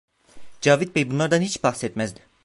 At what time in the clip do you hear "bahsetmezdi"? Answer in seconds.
1.63-2.19